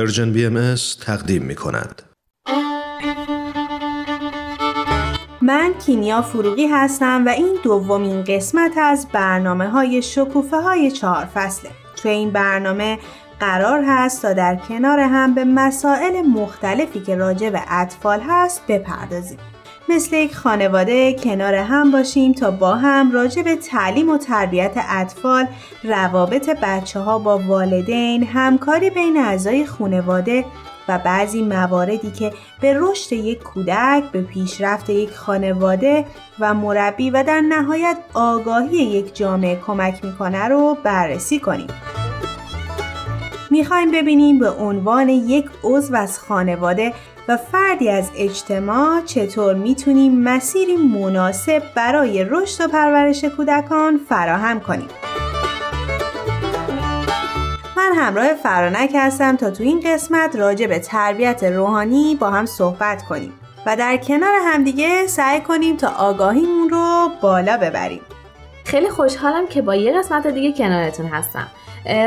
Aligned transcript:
Persian 0.00 0.32
BMS 0.32 0.74
تقدیم 1.00 1.42
می 1.42 1.54
کند. 1.54 2.02
من 5.42 5.74
کینیا 5.86 6.22
فروغی 6.22 6.66
هستم 6.66 7.26
و 7.26 7.28
این 7.28 7.58
دومین 7.64 8.24
قسمت 8.24 8.72
از 8.78 9.06
برنامه 9.12 9.68
های 9.68 10.02
شکوفه 10.02 10.56
های 10.56 10.90
چهار 10.90 11.24
فصله. 11.34 11.70
توی 11.96 12.10
این 12.10 12.30
برنامه 12.30 12.98
قرار 13.40 13.84
هست 13.86 14.22
تا 14.22 14.32
در 14.32 14.56
کنار 14.56 15.00
هم 15.00 15.34
به 15.34 15.44
مسائل 15.44 16.22
مختلفی 16.22 17.00
که 17.00 17.16
راجع 17.16 17.50
به 17.50 17.60
اطفال 17.68 18.20
هست 18.20 18.62
بپردازیم. 18.68 19.38
مثل 19.90 20.16
یک 20.16 20.36
خانواده 20.36 21.12
کنار 21.14 21.54
هم 21.54 21.90
باشیم 21.90 22.32
تا 22.32 22.50
با 22.50 22.74
هم 22.74 23.12
راجع 23.12 23.42
به 23.42 23.56
تعلیم 23.56 24.08
و 24.08 24.18
تربیت 24.18 24.72
اطفال، 24.88 25.46
روابط 25.84 26.50
بچه 26.62 27.00
ها 27.00 27.18
با 27.18 27.38
والدین، 27.38 28.24
همکاری 28.24 28.90
بین 28.90 29.16
اعضای 29.16 29.66
خانواده 29.66 30.44
و 30.88 30.98
بعضی 30.98 31.42
مواردی 31.42 32.10
که 32.10 32.32
به 32.60 32.74
رشد 32.78 33.12
یک 33.12 33.42
کودک، 33.42 34.04
به 34.12 34.22
پیشرفت 34.22 34.90
یک 34.90 35.10
خانواده 35.10 36.04
و 36.40 36.54
مربی 36.54 37.10
و 37.10 37.22
در 37.22 37.40
نهایت 37.40 37.96
آگاهی 38.14 38.76
یک 38.76 39.16
جامعه 39.16 39.60
کمک 39.66 40.04
می‌کنه 40.04 40.48
رو 40.48 40.76
بررسی 40.84 41.40
کنیم. 41.40 41.68
می‌خوایم 43.50 43.90
ببینیم 43.90 44.38
به 44.38 44.50
عنوان 44.50 45.08
یک 45.08 45.46
عضو 45.64 45.96
از 45.96 46.18
خانواده 46.18 46.92
و 47.28 47.36
فردی 47.36 47.88
از 47.90 48.10
اجتماع 48.16 49.00
چطور 49.00 49.54
می‌تونیم 49.54 50.20
مسیری 50.20 50.76
مناسب 50.76 51.62
برای 51.74 52.24
رشد 52.24 52.64
و 52.64 52.68
پرورش 52.68 53.24
کودکان 53.24 54.00
فراهم 54.08 54.60
کنیم. 54.60 54.88
من 57.76 57.92
همراه 57.96 58.34
فرانک 58.34 58.92
هستم 58.94 59.36
تا 59.36 59.50
تو 59.50 59.62
این 59.62 59.80
قسمت 59.80 60.36
راجع 60.36 60.66
به 60.66 60.78
تربیت 60.78 61.44
روحانی 61.44 62.16
با 62.20 62.30
هم 62.30 62.46
صحبت 62.46 63.02
کنیم 63.02 63.32
و 63.66 63.76
در 63.76 63.96
کنار 63.96 64.40
همدیگه 64.44 65.06
سعی 65.06 65.40
کنیم 65.40 65.76
تا 65.76 65.88
آگاهیمون 65.88 66.70
رو 66.70 67.08
بالا 67.22 67.56
ببریم. 67.56 68.00
خیلی 68.70 68.88
خوشحالم 68.88 69.46
که 69.46 69.62
با 69.62 69.74
یه 69.74 69.98
قسمت 69.98 70.26
دیگه 70.26 70.52
کنارتون 70.52 71.06
هستم. 71.06 71.46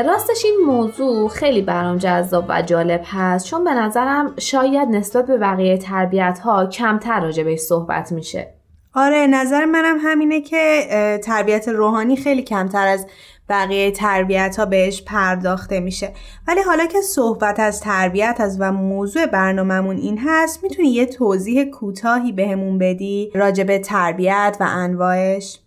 راستش 0.06 0.46
این 0.46 0.60
موضوع 0.66 1.30
خیلی 1.30 1.62
برام 1.62 1.98
جذاب 1.98 2.46
و 2.50 2.62
جالب 2.62 3.02
هست 3.06 3.46
چون 3.46 3.64
به 3.64 3.74
نظرم 3.74 4.34
شاید 4.38 4.90
نسبت 4.90 5.26
به 5.26 5.38
بقیه 5.38 5.78
تربیت 5.78 6.40
ها 6.44 6.66
کمتر 6.66 7.20
راجع 7.20 7.44
بهش 7.44 7.60
صحبت 7.60 8.12
میشه. 8.12 8.54
آره 8.94 9.28
نظر 9.28 9.66
منم 9.66 9.98
همینه 10.04 10.42
که 10.42 10.88
تربیت 11.24 11.68
روحانی 11.68 12.16
خیلی 12.16 12.42
کمتر 12.42 12.88
از 12.88 13.08
بقیه 13.50 13.92
تربیت 13.92 14.56
ها 14.60 14.66
بهش 14.66 15.02
پرداخته 15.02 15.80
میشه. 15.80 16.14
ولی 16.48 16.62
حالا 16.62 16.86
که 16.86 17.02
صحبت 17.02 17.60
از 17.60 17.82
تربیت 17.82 18.36
از 18.40 18.62
و 18.62 18.72
موضوع 18.72 19.26
برنامهمون 19.26 19.98
این 19.98 20.20
هست 20.26 20.64
می‌تونی 20.64 20.90
یه 20.90 21.06
توضیح 21.06 21.64
کوتاهی 21.64 22.32
بهمون 22.32 22.78
بدی 22.78 23.32
راجع 23.36 23.64
به 23.64 23.80
تربیت 23.80 24.58
و 24.60 24.64
انواعش؟ 24.70 25.60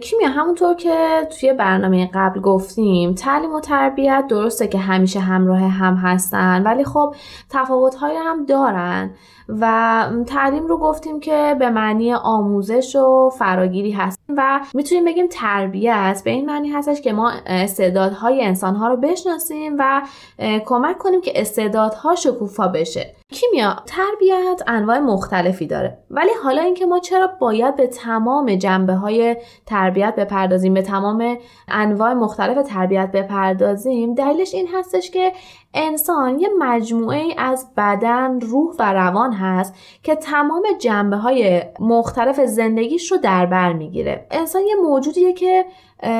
کیمیا 0.00 0.28
همونطور 0.28 0.74
که 0.74 1.28
توی 1.40 1.52
برنامه 1.52 2.10
قبل 2.14 2.40
گفتیم 2.40 3.14
تعلیم 3.14 3.54
و 3.54 3.60
تربیت 3.60 4.24
درسته 4.28 4.68
که 4.68 4.78
همیشه 4.78 5.20
همراه 5.20 5.58
هم 5.58 5.94
هستن 5.94 6.62
ولی 6.62 6.84
خب 6.84 7.14
تفاوت‌های 7.50 8.16
هم 8.16 8.46
دارن 8.46 9.10
و 9.48 10.06
تعلیم 10.26 10.66
رو 10.66 10.78
گفتیم 10.78 11.20
که 11.20 11.56
به 11.58 11.70
معنی 11.70 12.14
آموزش 12.14 12.96
و 12.96 13.30
فراگیری 13.38 13.92
هست. 13.92 14.19
و 14.36 14.60
می‌تونیم 14.74 15.04
بگیم 15.04 15.26
تربیت 15.26 16.22
به 16.24 16.30
این 16.30 16.46
معنی 16.46 16.68
هستش 16.68 17.00
که 17.00 17.12
ما 17.12 17.32
استعدادهای 17.46 18.44
انسانها 18.44 18.88
رو 18.88 18.96
بشناسیم 18.96 19.76
و 19.78 20.02
کمک 20.64 20.98
کنیم 20.98 21.20
که 21.20 21.40
استعدادها 21.40 22.14
شکوفا 22.14 22.68
بشه. 22.68 23.14
کیمیا 23.32 23.76
تربیت 23.86 24.62
انواع 24.66 24.98
مختلفی 24.98 25.66
داره. 25.66 25.98
ولی 26.10 26.30
حالا 26.44 26.62
اینکه 26.62 26.86
ما 26.86 26.98
چرا 26.98 27.30
باید 27.40 27.76
به 27.76 27.86
تمام 27.86 28.54
جنبه 28.54 28.94
های 28.94 29.36
تربیت 29.66 30.14
بپردازیم 30.16 30.74
به 30.74 30.82
تمام 30.82 31.38
انواع 31.68 32.12
مختلف 32.12 32.68
تربیت 32.68 33.10
بپردازیم 33.12 34.14
دلیلش 34.14 34.54
این 34.54 34.68
هستش 34.74 35.10
که 35.10 35.32
انسان 35.74 36.38
یه 36.38 36.48
مجموعه 36.58 37.34
از 37.38 37.66
بدن، 37.76 38.40
روح 38.40 38.74
و 38.78 38.92
روان 38.92 39.32
هست 39.32 39.74
که 40.02 40.14
تمام 40.14 40.62
جنبه 40.78 41.16
های 41.16 41.62
مختلف 41.80 42.40
زندگیش 42.40 43.12
رو 43.12 43.18
در 43.18 43.46
بر 43.46 43.72
می‌گیره. 43.72 44.26
انسان 44.30 44.62
یه 44.62 44.74
موجودیه 44.74 45.32
که 45.32 45.64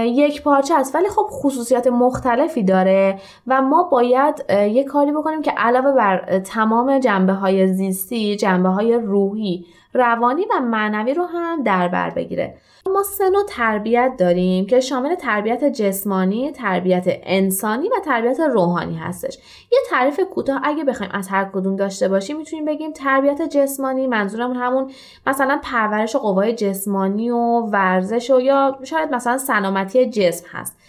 یک 0.05 0.43
پارچه 0.43 0.75
است 0.75 0.94
ولی 0.94 1.09
خب 1.09 1.27
خصوصیات 1.31 1.87
مختلفی 1.87 2.62
داره 2.62 3.19
و 3.47 3.62
ما 3.62 3.83
باید 3.83 4.44
یه 4.50 4.84
کاری 4.84 5.12
بکنیم 5.12 5.43
که 5.43 5.50
علاوه 5.50 5.93
بر 5.93 6.38
تمام 6.38 6.99
جنبه 6.99 7.32
های 7.32 7.72
زیستی، 7.72 8.37
جنبه 8.37 8.69
های 8.69 8.94
روحی 8.94 9.67
روانی 9.95 10.47
و 10.51 10.61
معنوی 10.61 11.15
رو 11.15 11.25
هم 11.25 11.62
در 11.62 11.89
بر 11.89 12.11
بگیره 12.11 12.55
ما 12.87 13.03
سه 13.03 13.31
نوع 13.31 13.43
تربیت 13.49 14.12
داریم 14.19 14.67
که 14.67 14.81
شامل 14.81 15.15
تربیت 15.15 15.65
جسمانی، 15.65 16.53
تربیت 16.53 17.05
انسانی 17.06 17.89
و 17.89 18.00
تربیت 18.05 18.41
روحانی 18.41 18.97
هستش. 18.97 19.39
یه 19.73 19.79
تعریف 19.91 20.21
کوتاه 20.21 20.61
اگه 20.65 20.84
بخوایم 20.84 21.12
از 21.15 21.29
هر 21.29 21.45
کدوم 21.45 21.77
داشته 21.77 22.09
باشیم 22.09 22.37
می‌تونیم 22.37 22.65
بگیم 22.65 22.93
تربیت 22.93 23.43
جسمانی 23.43 24.06
منظورمون 24.06 24.56
همون 24.56 24.91
مثلا 25.27 25.61
پرورش 25.62 26.17
قوای 26.17 26.55
جسمانی 26.55 27.31
و 27.31 27.61
ورزش 27.61 28.31
و 28.31 28.41
یا 28.41 28.79
شاید 28.84 29.15
مثلا 29.15 29.39
سلامتی 29.39 30.11
جسم 30.11 30.47
هست. 30.50 30.80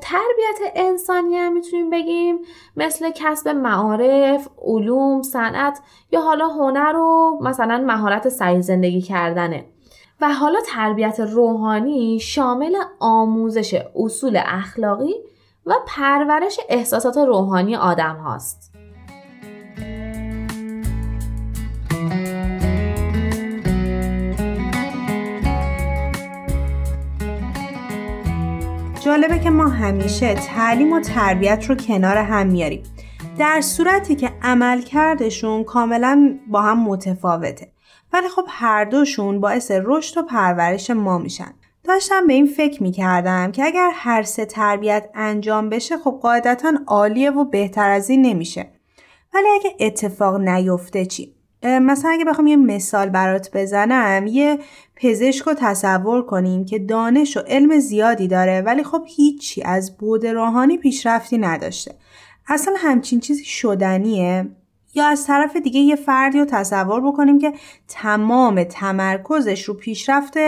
تربیت 0.00 0.72
انسانی 0.74 1.36
هم 1.36 1.52
می‌تونیم 1.52 1.90
بگیم 1.90 2.38
مثل 2.76 3.10
کسب 3.14 3.48
معارف، 3.48 4.48
علوم، 4.62 5.22
صنعت 5.22 5.80
یا 6.12 6.20
حالا 6.20 6.48
هنر 6.48 6.96
و 6.96 7.38
مثلا 7.42 7.78
مهارت 7.86 8.28
سعی 8.28 8.62
زندگی 8.62 9.00
کردنه 9.00 9.64
و 10.20 10.32
حالا 10.32 10.60
تربیت 10.60 11.20
روحانی 11.20 12.20
شامل 12.20 12.76
آموزش 13.00 13.82
اصول 13.96 14.40
اخلاقی 14.44 15.14
و 15.66 15.74
پرورش 15.86 16.60
احساسات 16.68 17.16
روحانی 17.16 17.76
آدم 17.76 18.16
هاست. 18.16 18.71
جالبه 29.04 29.38
که 29.38 29.50
ما 29.50 29.68
همیشه 29.68 30.34
تعلیم 30.34 30.92
و 30.92 31.00
تربیت 31.00 31.64
رو 31.68 31.74
کنار 31.74 32.16
هم 32.16 32.46
میاریم. 32.46 32.82
در 33.38 33.60
صورتی 33.60 34.14
که 34.14 34.32
عملکردشون 34.42 35.64
کاملا 35.64 36.38
با 36.48 36.62
هم 36.62 36.82
متفاوته. 36.84 37.72
ولی 38.12 38.28
خب 38.28 38.44
هر 38.48 38.84
دوشون 38.84 39.40
باعث 39.40 39.70
رشد 39.84 40.18
و 40.18 40.22
پرورش 40.22 40.90
ما 40.90 41.18
میشن. 41.18 41.54
داشتم 41.84 42.26
به 42.26 42.32
این 42.32 42.46
فکر 42.46 42.82
می‌کردم 42.82 43.52
که 43.52 43.64
اگر 43.64 43.90
هر 43.94 44.22
سه 44.22 44.44
تربیت 44.44 45.10
انجام 45.14 45.68
بشه 45.68 45.98
خب 45.98 46.18
قاعدتا 46.22 46.72
عالیه 46.86 47.30
و 47.30 47.44
بهتر 47.44 47.90
از 47.90 48.10
این 48.10 48.22
نمیشه. 48.22 48.70
ولی 49.34 49.46
اگه 49.54 49.76
اتفاق 49.80 50.40
نیفته 50.40 51.06
چی؟ 51.06 51.34
مثلا 51.64 52.10
اگه 52.10 52.24
بخوام 52.24 52.46
یه 52.46 52.56
مثال 52.56 53.08
برات 53.08 53.50
بزنم 53.54 54.26
یه 54.26 54.58
پزشک 54.96 55.46
رو 55.46 55.54
تصور 55.58 56.26
کنیم 56.26 56.64
که 56.64 56.78
دانش 56.78 57.36
و 57.36 57.40
علم 57.40 57.78
زیادی 57.78 58.28
داره 58.28 58.60
ولی 58.60 58.84
خب 58.84 59.02
هیچی 59.06 59.62
از 59.62 59.96
بود 59.96 60.26
روحانی 60.26 60.78
پیشرفتی 60.78 61.38
نداشته. 61.38 61.94
اصلا 62.48 62.74
همچین 62.78 63.20
چیزی 63.20 63.44
شدنیه؟ 63.44 64.48
یا 64.94 65.06
از 65.06 65.26
طرف 65.26 65.56
دیگه 65.56 65.80
یه 65.80 65.96
فردی 65.96 66.38
رو 66.38 66.44
تصور 66.44 67.00
بکنیم 67.00 67.38
که 67.38 67.52
تمام 67.88 68.64
تمرکزش 68.64 69.64
رو 69.64 69.74
پیشرفت 69.74 70.38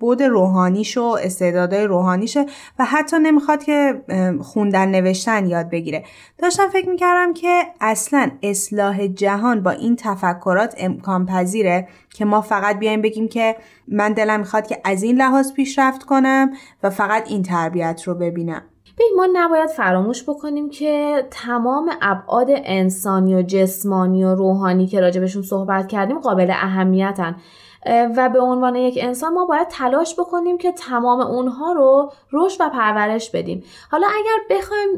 بود 0.00 0.22
روحانیش 0.22 0.98
و 0.98 1.02
استعدادهای 1.02 1.84
روحانیشه 1.84 2.46
و 2.78 2.84
حتی 2.84 3.18
نمی‌خواد 3.18 3.64
که 3.64 4.02
خوندن 4.42 4.88
نوشتن 4.88 5.46
یاد 5.46 5.70
بگیره. 5.70 6.04
داشتم 6.38 6.68
فکر 6.68 6.88
می‌کردم 6.88 7.32
که 7.32 7.62
اصلا 7.80 8.30
اصلاح 8.42 9.06
جهان 9.06 9.62
با 9.62 9.70
این 9.70 9.96
تفکرات 9.96 10.74
امکان 10.78 11.26
پذیره 11.26 11.88
که 12.14 12.24
ما 12.24 12.40
فقط 12.40 12.78
بیایم 12.78 13.02
بگیم 13.02 13.28
که 13.28 13.56
من 13.88 14.12
دلم 14.12 14.40
می‌خواد 14.40 14.66
که 14.66 14.80
از 14.84 15.02
این 15.02 15.16
لحاظ 15.16 15.52
پیشرفت 15.52 16.02
کنم 16.02 16.50
و 16.82 16.90
فقط 16.90 17.30
این 17.30 17.42
تربیت 17.42 18.02
رو 18.06 18.14
ببینم. 18.14 18.62
ببین 18.62 18.69
ما 19.16 19.28
نباید 19.32 19.70
فراموش 19.70 20.22
بکنیم 20.22 20.70
که 20.70 21.24
تمام 21.30 21.90
ابعاد 22.02 22.48
انسانی 22.50 23.34
و 23.34 23.42
جسمانی 23.42 24.24
و 24.24 24.34
روحانی 24.34 24.86
که 24.86 25.00
راجبشون 25.00 25.42
صحبت 25.42 25.88
کردیم 25.88 26.18
قابل 26.18 26.50
اهمیتن. 26.50 27.36
و 27.86 28.28
به 28.28 28.40
عنوان 28.40 28.74
یک 28.74 28.98
انسان 29.02 29.32
ما 29.32 29.44
باید 29.44 29.68
تلاش 29.68 30.14
بکنیم 30.20 30.58
که 30.58 30.72
تمام 30.72 31.20
اونها 31.20 31.72
رو 31.72 32.12
رشد 32.32 32.60
و 32.60 32.68
پرورش 32.68 33.30
بدیم. 33.30 33.64
حالا 33.90 34.06
اگر 34.06 34.56
بخوایم 34.56 34.96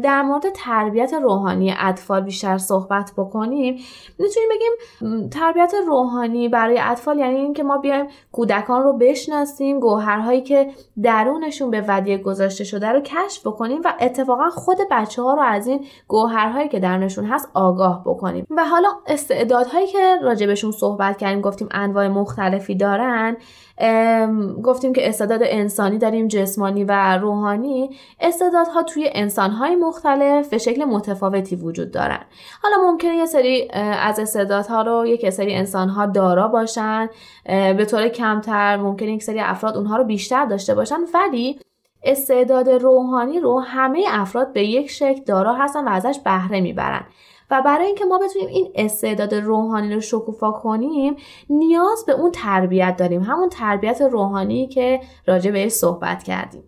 در 0.00 0.22
مورد 0.22 0.50
تربیت 0.54 1.14
روحانی 1.14 1.74
اطفال 1.78 2.20
بیشتر 2.20 2.58
صحبت 2.58 3.12
بکنیم 3.16 3.74
می‌تونیم 4.18 4.48
بگیم 4.50 5.28
تربیت 5.28 5.74
روحانی 5.86 6.48
برای 6.48 6.78
اطفال 6.82 7.18
یعنی 7.18 7.36
اینکه 7.36 7.62
ما 7.62 7.78
بیایم 7.78 8.06
کودکان 8.32 8.82
رو 8.82 8.92
بشناسیم 8.92 9.80
گوهرهایی 9.80 10.42
که 10.42 10.70
درونشون 11.02 11.70
به 11.70 11.84
ودیه 11.88 12.18
گذاشته 12.18 12.64
شده 12.64 12.88
رو 12.88 13.00
کشف 13.00 13.46
بکنیم 13.46 13.80
و 13.84 13.94
اتفاقا 14.00 14.50
خود 14.50 14.78
بچه 14.90 15.22
ها 15.22 15.34
رو 15.34 15.42
از 15.42 15.66
این 15.66 15.84
گوهرهایی 16.08 16.68
که 16.68 16.80
درونشون 16.80 17.24
هست 17.24 17.50
آگاه 17.54 18.02
بکنیم. 18.06 18.46
و 18.50 18.64
حالا 18.64 18.88
استعدادهایی 19.06 19.86
که 19.86 20.16
راجبشون 20.22 20.72
صحبت 20.72 21.18
کردیم 21.18 21.40
گفتیم 21.40 21.68
انواع 21.70 22.08
مختلفی 22.24 22.74
دارن 22.74 23.36
گفتیم 24.62 24.92
که 24.92 25.08
استعداد 25.08 25.40
انسانی 25.44 25.98
داریم 25.98 26.28
جسمانی 26.28 26.84
و 26.84 27.16
روحانی 27.16 27.90
استعدادها 28.20 28.82
توی 28.82 29.10
انسانهای 29.12 29.76
مختلف 29.76 30.48
به 30.48 30.58
شکل 30.58 30.84
متفاوتی 30.84 31.56
وجود 31.56 31.90
دارن. 31.90 32.20
حالا 32.62 32.76
ممکنه 32.90 33.16
یه 33.16 33.26
سری 33.26 33.68
از 34.02 34.18
استعدادها 34.18 34.82
رو 34.82 35.06
یک 35.06 35.30
سری 35.30 35.54
انسانها 35.54 36.06
دارا 36.06 36.48
باشن 36.48 37.08
به 37.46 37.84
طور 37.90 38.08
کمتر 38.08 38.76
ممکنه 38.76 39.12
یک 39.12 39.22
سری 39.22 39.40
افراد 39.40 39.76
اونها 39.76 39.96
رو 39.96 40.04
بیشتر 40.04 40.44
داشته 40.44 40.74
باشن 40.74 41.00
ولی 41.14 41.60
استعداد 42.04 42.68
روحانی 42.68 43.40
رو 43.40 43.60
همه 43.60 44.04
افراد 44.08 44.52
به 44.52 44.64
یک 44.64 44.90
شکل 44.90 45.20
دارا 45.26 45.54
هستن 45.54 45.88
و 45.88 45.90
ازش 45.90 46.18
بهره 46.24 46.60
می‌برن. 46.60 47.04
و 47.50 47.62
برای 47.62 47.86
اینکه 47.86 48.04
ما 48.04 48.18
بتونیم 48.18 48.48
این 48.48 48.72
استعداد 48.74 49.34
روحانی 49.34 49.94
رو 49.94 50.00
شکوفا 50.00 50.50
کنیم 50.50 51.16
نیاز 51.50 52.04
به 52.06 52.12
اون 52.12 52.30
تربیت 52.30 52.96
داریم. 52.96 53.22
همون 53.22 53.48
تربیت 53.48 54.00
روحانی 54.00 54.66
که 54.66 55.00
راجع 55.26 55.50
بهش 55.50 55.72
صحبت 55.72 56.22
کردیم. 56.22 56.62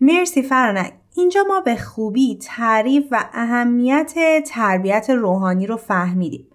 مرسی 0.00 0.42
فرانک. 0.42 0.92
اینجا 1.16 1.44
ما 1.48 1.60
به 1.60 1.76
خوبی 1.76 2.38
تعریف 2.42 3.04
و 3.10 3.24
اهمیت 3.32 4.12
تربیت 4.46 5.10
روحانی 5.10 5.66
رو 5.66 5.76
فهمیدیم. 5.76 6.46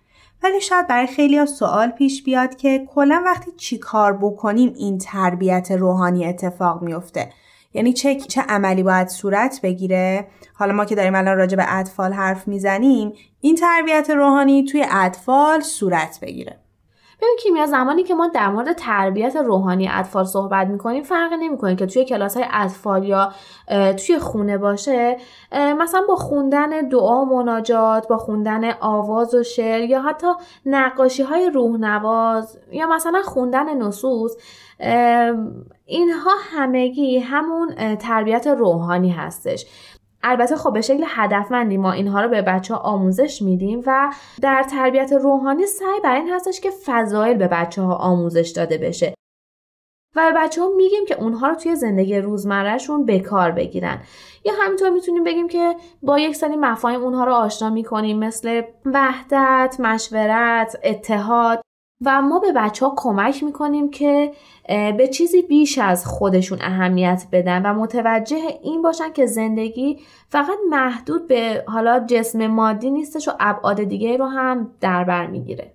ولی 0.44 0.62
شاید 0.62 0.88
برای 0.88 1.08
خیلی 1.08 1.46
سوال 1.46 1.90
پیش 1.90 2.24
بیاد 2.24 2.56
که 2.56 2.88
کلا 2.96 3.24
وقتی 3.26 3.52
چی 3.52 3.78
کار 3.78 4.14
بکنیم 4.14 4.74
این 4.76 4.98
تربیت 4.98 5.72
روحانی 5.72 6.26
اتفاق 6.26 6.82
میفته 6.82 7.30
یعنی 7.76 7.94
چه 7.94 8.16
چه 8.16 8.42
عملی 8.42 8.84
باید 8.84 9.08
صورت 9.08 9.60
بگیره؟ 9.64 10.28
حالا 10.54 10.74
ما 10.74 10.86
که 10.86 10.96
داریم 10.96 11.16
الان 11.16 11.38
راجع 11.38 11.58
به 11.58 11.76
اطفال 11.76 12.14
حرف 12.14 12.48
می‌زنیم 12.48 13.14
این 13.42 13.56
تربیت 13.56 14.10
روحانی 14.10 14.64
توی 14.64 14.86
اطفال 14.92 15.62
صورت 15.62 16.20
بگیره. 16.22 16.60
ببین 17.22 17.38
کیمیا 17.44 17.66
زمانی 17.66 18.04
که 18.04 18.16
ما 18.16 18.28
در 18.28 18.50
مورد 18.50 18.74
تربیت 18.74 19.36
روحانی 19.36 19.90
اطفال 19.92 20.26
صحبت 20.26 20.68
می‌کنیم 20.68 21.04
فرق 21.04 21.34
نمی‌کنه 21.34 21.76
که 21.76 21.86
توی 21.86 22.06
کلاس 22.06 22.38
های 22.38 22.46
اطفال 22.52 23.04
یا 23.04 23.32
توی 24.06 24.20
خونه 24.20 24.58
باشه 24.58 25.18
مثلا 25.52 26.02
با 26.08 26.16
خوندن 26.16 26.90
دعا 26.90 27.22
و 27.22 27.26
مناجات 27.26 28.08
با 28.08 28.18
خوندن 28.18 28.72
آواز 28.80 29.34
و 29.34 29.44
شعر 29.44 29.82
یا 29.82 30.02
حتی 30.02 30.28
نقاشی 30.66 31.24
های 31.24 31.50
روحنواز 31.50 32.60
یا 32.72 32.88
مثلا 32.88 33.22
خوندن 33.22 33.78
نصوص 33.78 34.38
اینها 35.86 36.32
همگی 36.52 37.20
همون 37.20 37.96
تربیت 37.96 38.48
روحانی 38.48 39.10
هستش. 39.10 39.66
البته 40.28 40.56
خب 40.56 40.74
به 40.74 40.82
شکل 40.82 41.04
هدفمندی 41.08 41.78
ما 41.78 41.92
اینها 41.92 42.22
رو 42.22 42.30
به 42.30 42.42
بچه 42.42 42.74
ها 42.76 42.80
آموزش 42.80 43.42
میدیم 43.42 43.84
و 43.86 44.14
در 44.42 44.64
تربیت 44.64 45.14
روحانی 45.14 45.66
سعی 45.66 46.00
بر 46.04 46.16
این 46.16 46.30
هستش 46.30 46.62
که 46.62 46.72
فضایل 46.86 47.38
به 47.38 47.48
بچه 47.48 47.82
ها 47.82 47.96
آموزش 47.96 48.50
داده 48.50 48.78
بشه. 48.78 49.14
و 50.16 50.32
به 50.32 50.40
بچه 50.40 50.62
ها 50.62 50.70
میگیم 50.78 51.06
که 51.06 51.16
اونها 51.16 51.48
رو 51.48 51.56
توی 51.56 51.76
زندگی 51.76 52.18
روزمرهشون 52.18 53.06
به 53.06 53.20
کار 53.20 53.52
بگیرن. 53.52 54.02
یا 54.46 54.54
همینطور 54.62 54.90
می‌تونیم 54.90 55.24
بگیم 55.24 55.48
که 55.48 55.76
با 56.02 56.20
یک 56.20 56.36
سری 56.36 56.56
مفاهیم 56.56 57.02
اونها 57.04 57.24
رو 57.24 57.34
آشنا 57.34 57.70
می‌کنیم 57.70 58.20
مثل 58.20 58.62
وحدت، 58.86 59.76
مشورت، 59.80 60.80
اتحاد. 60.84 61.62
و 62.02 62.22
ما 62.22 62.40
به 62.40 62.52
بچه 62.56 62.86
ها 62.86 62.94
کمک 62.98 63.44
می‌کنیم 63.44 63.90
که 63.90 64.32
به 64.68 65.08
چیزی 65.14 65.42
بیش 65.42 65.78
از 65.78 66.06
خودشون 66.06 66.58
اهمیت 66.62 67.28
بدن 67.32 67.66
و 67.66 67.74
متوجه 67.74 68.38
این 68.64 68.82
باشن 68.82 69.14
که 69.14 69.26
زندگی 69.26 70.00
فقط 70.30 70.58
محدود 70.70 71.28
به 71.28 71.64
حالا 71.68 72.00
جسم 72.00 72.48
مادی 72.48 72.92
نیستش 72.92 73.28
و 73.28 73.32
ابعاد 73.40 73.84
دیگه 73.84 74.18
رو 74.18 74.26
هم 74.26 74.72
در 74.82 75.04
بر 75.04 75.28
می‌گیره. 75.28 75.72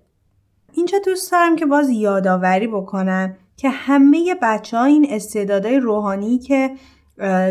اینجا 0.73 0.97
دوست 1.05 1.31
دارم 1.31 1.55
که 1.55 1.65
باز 1.65 1.89
یادآوری 1.89 2.67
بکنم 2.67 3.37
که 3.57 3.69
همه 3.69 4.35
بچه 4.41 4.77
ها 4.77 4.83
این 4.83 5.07
استعدادهای 5.09 5.79
روحانی 5.79 6.37
که 6.39 6.71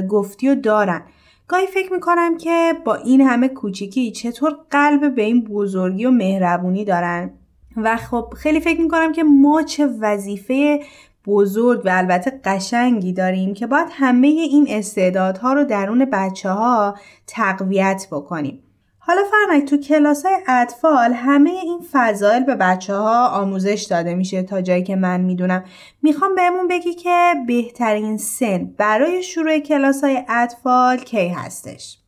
گفتی 0.09 0.49
و 0.49 0.55
دارن. 0.55 1.03
گاهی 1.49 1.67
فکر 1.67 1.93
می‌کنم 1.93 2.37
که 2.37 2.73
با 2.85 2.95
این 2.95 3.21
همه 3.21 3.49
کوچیکی 3.49 4.13
چطور 4.13 4.57
قلب 4.71 5.15
به 5.15 5.23
این 5.23 5.45
بزرگی 5.45 6.07
و 6.07 6.11
مهربونی 6.11 6.85
دارن؟ 6.85 7.31
و 7.77 7.97
خب 7.97 8.35
خیلی 8.37 8.61
فکر 8.61 8.81
می‌کنم 8.81 9.13
که 9.13 9.23
ما 9.23 9.63
چه 9.63 9.87
وظیفه 9.87 10.81
بزرگ 11.27 11.83
و 11.85 11.89
البته 11.93 12.41
قشنگی 12.45 13.13
داریم 13.13 13.55
که 13.55 13.67
باید 13.67 13.89
همه 13.91 14.27
این 14.27 14.67
استعدادها 14.71 15.53
رو 15.53 15.65
درون 15.65 16.05
بچه 16.13 16.51
ها 16.51 16.95
تقویت 17.27 18.07
بکنیم. 18.13 18.63
حالا 18.99 19.23
فرمک 19.31 19.65
تو 19.65 19.77
کلاس 19.77 20.27
های 20.27 20.35
اطفال 20.49 21.13
همه 21.13 21.51
این 21.51 21.81
فضایل 21.93 22.45
به 22.45 22.55
بچه 22.55 22.95
ها 22.95 23.29
آموزش 23.29 23.87
داده 23.91 24.15
میشه 24.15 24.43
تا 24.43 24.61
جایی 24.61 24.83
که 24.83 24.97
من 24.97 25.21
می‌دونم. 25.21 25.65
می‌خوام 26.03 26.35
بهمون 26.35 26.69
بگی 26.69 26.95
که 26.95 27.35
بهترین 27.47 28.17
سن 28.17 28.65
برای 28.79 29.23
شروع 29.23 29.59
کلاس 29.59 30.05
های 30.05 30.25
اطفال 30.29 30.97
کی 30.97 31.29
هستش؟ 31.29 32.00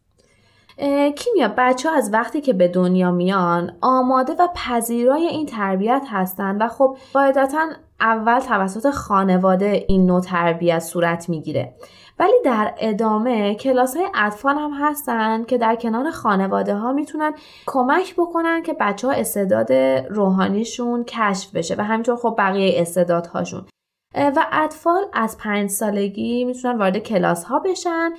کیمیا 1.16 1.54
بچه 1.56 1.90
ها 1.90 1.96
از 1.96 2.12
وقتی 2.12 2.40
که 2.40 2.52
به 2.52 2.69
دنیا 2.69 3.10
میان 3.10 3.76
آماده 3.80 4.32
و 4.32 4.48
پذیرای 4.54 5.26
این 5.26 5.46
تربیت 5.46 6.02
هستند 6.10 6.60
و 6.60 6.69
خب 6.69 6.96
قاعدتا 7.14 7.69
اول 8.00 8.40
توسط 8.40 8.90
خانواده 8.90 9.84
این 9.88 10.06
نوع 10.06 10.20
تربیت 10.20 10.78
صورت 10.78 11.28
می‌گیره. 11.28 11.74
ولی 12.19 12.32
در 12.44 12.74
ادامه 12.78 13.54
کلاس 13.54 13.96
های 13.96 14.06
اطفال 14.14 14.54
هم 14.54 14.70
هستن 14.80 15.44
که 15.44 15.58
در 15.58 15.74
کنار 15.74 16.10
خانواده 16.10 16.74
ها 16.74 16.92
می‌تونن 16.92 17.32
کمک 17.66 18.14
بکنن 18.16 18.62
که 18.62 18.76
بچه 18.80 19.06
ها 19.06 19.12
استعداد 19.12 19.72
روحانیشون 20.10 21.04
کشف 21.04 21.50
بشه 21.56 21.74
و 21.78 21.84
همینطور 21.84 22.16
خب 22.16 22.34
بقیه 22.38 22.80
استعدادهاشون. 22.80 23.66
و 24.14 24.47
اطفال 24.53 25.03
از 25.12 25.38
پنج 25.38 25.70
سالگی 25.70 26.44
می‌تونن 26.44 26.79
وارد 26.79 26.99
کلاس 26.99 27.44
ها 27.44 27.59
بشن 27.59 28.11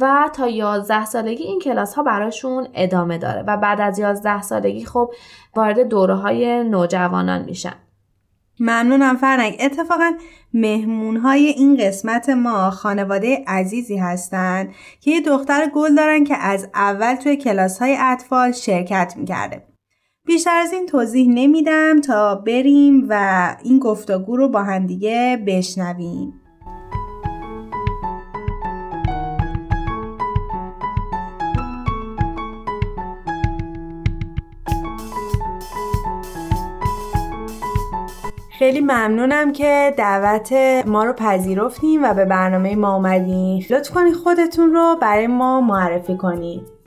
و 0.00 0.30
تا 0.32 0.48
یازده 0.48 1.04
سالگی 1.04 1.44
این 1.44 1.58
کلاس 1.58 1.94
ها 1.94 2.02
براشون 2.02 2.68
ادامه 2.74 3.18
داره 3.18 3.42
و 3.46 3.56
بعد 3.56 3.80
از 3.80 3.98
یازده 3.98 4.42
سالگی 4.42 4.84
خب 4.84 5.12
وارد 5.56 5.80
دوره 5.80 6.14
های 6.14 6.64
نوجوانان 6.64 7.42
میشن. 7.42 7.74
ممنونم 8.60 9.16
فرنگ 9.16 9.56
اتفاقا 9.60 10.12
مهمون 10.54 11.16
های 11.16 11.46
این 11.46 11.76
قسمت 11.76 12.28
ما 12.28 12.70
خانواده 12.70 13.44
عزیزی 13.46 13.96
هستند 13.96 14.74
که 15.00 15.10
یه 15.10 15.20
دختر 15.20 15.66
گل 15.74 15.94
دارن 15.94 16.24
که 16.24 16.36
از 16.36 16.68
اول 16.74 17.14
توی 17.14 17.36
کلاس 17.36 17.78
های 17.78 17.96
اطفال 18.00 18.52
شرکت 18.52 19.14
می‌کرده. 19.16 19.69
بیشتر 20.26 20.56
از 20.56 20.72
این 20.72 20.86
توضیح 20.86 21.28
نمیدم 21.28 22.00
تا 22.00 22.34
بریم 22.34 23.06
و 23.08 23.56
این 23.64 23.78
گفتگو 23.78 24.36
رو 24.36 24.48
با 24.48 24.62
همدیگه 24.62 25.42
بشنویم. 25.46 26.40
خیلی 38.58 38.80
ممنونم 38.80 39.52
که 39.52 39.94
دعوت 39.96 40.52
ما 40.86 41.04
رو 41.04 41.12
پذیرفتیم 41.12 42.04
و 42.04 42.14
به 42.14 42.24
برنامه 42.24 42.76
ما 42.76 42.94
اومدین. 42.94 43.64
لطف 43.70 43.90
کنید 43.90 44.14
خودتون 44.14 44.72
رو 44.72 44.96
برای 45.00 45.26
ما 45.26 45.60
معرفی 45.60 46.16
کنید. 46.16 46.79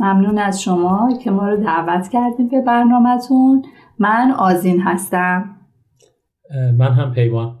ممنون 0.00 0.38
از 0.38 0.62
شما 0.62 1.18
که 1.24 1.30
ما 1.30 1.48
رو 1.48 1.56
دعوت 1.56 2.08
کردیم 2.08 2.48
به 2.48 2.60
برنامهتون. 2.60 3.64
من 3.98 4.34
آزین 4.38 4.80
هستم. 4.80 5.56
من 6.78 6.92
هم 6.92 7.12
پیوان. 7.12 7.56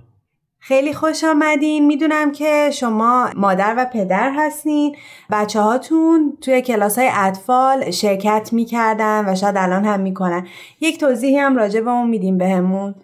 خیلی 0.62 0.94
خوش 0.94 1.24
آمدین. 1.24 1.86
می‌دونم 1.86 2.32
که 2.32 2.70
شما 2.72 3.28
مادر 3.36 3.74
و 3.78 3.86
پدر 3.92 4.32
هستین. 4.36 4.96
بچه 5.30 5.60
هاتون 5.60 6.38
توی 6.40 6.62
کلاس 6.62 6.98
های 6.98 7.10
اطفال 7.14 7.90
شرکت 7.90 8.52
می‌کردن 8.52 9.28
و 9.28 9.34
شاید 9.34 9.56
الان 9.58 9.84
هم 9.84 10.00
می‌کنن. 10.00 10.46
یک 10.80 11.00
توضیحی 11.00 11.36
هم 11.36 11.56
راجع 11.56 11.80
به 11.80 11.90
اون 11.90 12.10
میدیم 12.10 12.38
بهمون. 12.38 12.94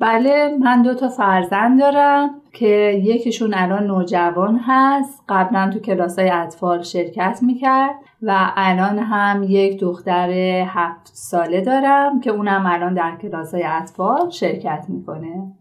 بله 0.00 0.56
من 0.60 0.82
دو 0.82 0.94
تا 0.94 1.08
فرزند 1.08 1.80
دارم 1.80 2.30
که 2.52 3.00
یکیشون 3.04 3.54
الان 3.54 3.86
نوجوان 3.86 4.60
هست. 4.66 5.24
قبلا 5.28 5.70
تو 5.70 5.78
کلاس 5.78 6.18
های 6.18 6.30
اطفال 6.30 6.82
شرکت 6.82 7.38
می‌کرد 7.42 7.94
و 8.22 8.52
الان 8.56 8.98
هم 8.98 9.42
یک 9.48 9.80
دختر 9.80 10.30
هفت 10.66 11.10
ساله 11.12 11.60
دارم 11.60 12.20
که 12.20 12.30
اونم 12.30 12.66
الان 12.66 12.94
در 12.94 13.16
کلاس 13.22 13.54
های 13.54 13.64
اطفال 13.66 14.30
شرکت 14.30 14.84
می‌کنه. 14.88 15.52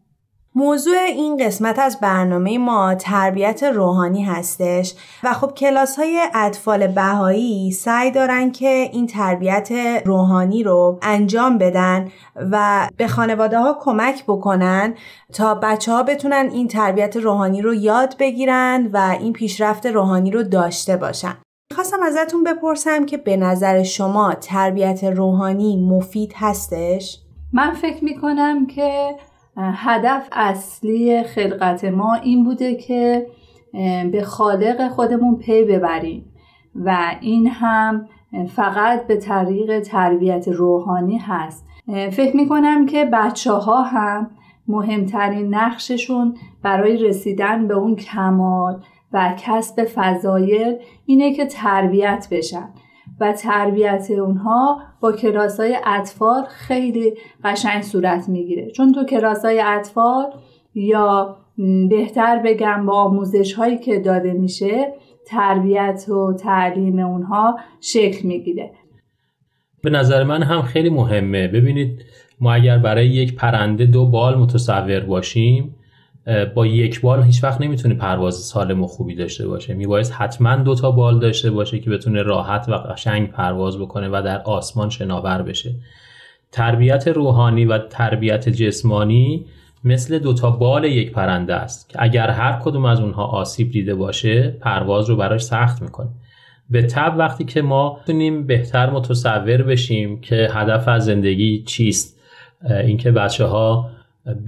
موضوع 0.57 0.97
این 0.97 1.37
قسمت 1.37 1.79
از 1.79 1.99
برنامه 1.99 2.57
ما 2.57 2.95
تربیت 2.95 3.63
روحانی 3.63 4.23
هستش 4.23 4.95
و 5.23 5.33
خب 5.33 5.53
کلاس 5.53 5.99
های 5.99 6.19
اطفال 6.33 6.87
بهایی 6.87 7.71
سعی 7.71 8.11
دارن 8.11 8.51
که 8.51 8.67
این 8.67 9.07
تربیت 9.07 9.69
روحانی 10.05 10.63
رو 10.63 10.99
انجام 11.01 11.57
بدن 11.57 12.11
و 12.51 12.87
به 12.97 13.07
خانواده 13.07 13.59
ها 13.59 13.77
کمک 13.81 14.23
بکنن 14.23 14.93
تا 15.33 15.55
بچه 15.55 15.91
ها 15.91 16.03
بتونن 16.03 16.49
این 16.51 16.67
تربیت 16.67 17.17
روحانی 17.17 17.61
رو 17.61 17.73
یاد 17.73 18.15
بگیرن 18.19 18.89
و 18.93 19.17
این 19.19 19.33
پیشرفت 19.33 19.85
روحانی 19.85 20.31
رو 20.31 20.43
داشته 20.43 20.97
باشن. 20.97 21.37
خواستم 21.75 22.03
ازتون 22.03 22.43
بپرسم 22.43 23.05
که 23.05 23.17
به 23.17 23.37
نظر 23.37 23.83
شما 23.83 24.33
تربیت 24.33 25.03
روحانی 25.03 25.77
مفید 25.77 26.33
هستش؟ 26.35 27.19
من 27.53 27.73
فکر 27.73 28.03
می‌کنم 28.03 28.67
که 28.67 29.15
هدف 29.57 30.27
اصلی 30.31 31.23
خلقت 31.23 31.85
ما 31.85 32.13
این 32.13 32.43
بوده 32.43 32.75
که 32.75 33.27
به 34.11 34.23
خالق 34.25 34.87
خودمون 34.87 35.35
پی 35.35 35.63
ببریم 35.63 36.25
و 36.75 37.15
این 37.21 37.47
هم 37.47 38.07
فقط 38.55 39.07
به 39.07 39.15
طریق 39.15 39.79
تربیت 39.79 40.47
روحانی 40.47 41.17
هست. 41.17 41.65
فکر 41.87 42.35
می‌کنم 42.35 42.85
که 42.85 43.05
بچه 43.05 43.51
ها 43.51 43.81
هم 43.81 44.31
مهمترین 44.67 45.55
نقششون 45.55 46.37
برای 46.61 46.97
رسیدن 46.97 47.67
به 47.67 47.73
اون 47.73 47.95
کمال 47.95 48.83
و 49.13 49.33
کسب 49.37 49.83
فضایل 49.95 50.75
اینه 51.05 51.33
که 51.33 51.45
تربیت 51.45 52.27
بشن. 52.31 52.69
و 53.19 53.33
تربیت 53.33 54.07
اونها 54.11 54.81
با 54.99 55.11
کلاس 55.11 55.59
های 55.59 55.77
اطفال 55.85 56.43
خیلی 56.49 57.13
قشنگ 57.43 57.83
صورت 57.83 58.29
می‌گیره. 58.29 58.71
چون 58.71 58.93
تو 58.93 59.03
کلاس 59.05 59.45
های 59.45 59.61
اطفال 59.65 60.25
یا 60.75 61.37
بهتر 61.89 62.41
بگم 62.45 62.85
با 62.85 62.93
آموزش 62.93 63.53
هایی 63.53 63.77
که 63.77 63.99
داده 63.99 64.33
میشه 64.33 64.93
تربیت 65.27 66.05
و 66.09 66.33
تعلیم 66.33 66.99
اونها 66.99 67.59
شکل 67.81 68.27
می‌گیره. 68.27 68.71
به 69.83 69.89
نظر 69.89 70.23
من 70.23 70.43
هم 70.43 70.61
خیلی 70.61 70.89
مهمه. 70.89 71.47
ببینید 71.47 72.01
ما 72.39 72.53
اگر 72.53 72.77
برای 72.77 73.07
یک 73.07 73.35
پرنده 73.35 73.85
دو 73.85 74.05
بال 74.05 74.37
متصور 74.37 74.99
باشیم 74.99 75.75
با 76.55 76.65
یک 76.65 77.01
بال 77.01 77.23
هیچ 77.23 77.43
وقت 77.43 77.61
نمی‌تونه 77.61 77.93
پرواز 77.93 78.35
سالم 78.35 78.83
و 78.83 78.87
خوبی 78.87 79.15
داشته 79.15 79.47
باشه. 79.47 79.73
میبایست 79.73 80.13
حتما 80.13 80.55
دو 80.55 80.75
تا 80.75 80.91
بال 80.91 81.19
داشته 81.19 81.51
باشه 81.51 81.79
که 81.79 81.89
بتونه 81.89 82.21
راحت 82.21 82.69
و 82.69 82.73
قشنگ 82.73 83.31
پرواز 83.31 83.79
بکنه 83.79 84.09
و 84.09 84.21
در 84.25 84.41
آسمان 84.41 84.89
شناور 84.89 85.41
بشه. 85.41 85.75
تربیت 86.51 87.07
روحانی 87.07 87.65
و 87.65 87.77
تربیت 87.77 88.49
جسمانی 88.49 89.45
مثل 89.83 90.19
دوتا 90.19 90.51
بال 90.51 90.83
یک 90.83 91.11
پرنده 91.11 91.55
است 91.55 91.89
که 91.89 92.03
اگر 92.03 92.29
هر 92.29 92.59
کدوم 92.63 92.85
از 92.85 92.99
اونها 92.99 93.25
آسیب 93.25 93.71
دیده 93.71 93.95
باشه 93.95 94.49
پرواز 94.61 95.09
رو 95.09 95.15
براش 95.15 95.41
سخت 95.41 95.81
می‌کنه. 95.81 96.09
به 96.69 96.81
تب 96.81 97.15
وقتی 97.17 97.45
که 97.45 97.61
ما 97.61 97.99
تونیم 98.05 98.47
بهتر 98.47 98.89
متصور 98.89 99.61
بشیم 99.61 100.21
که 100.21 100.49
هدف 100.51 100.87
از 100.87 101.05
زندگی 101.05 101.63
چیست 101.63 102.19
اینکه 102.69 103.11
بچه 103.11 103.45
ها 103.45 103.89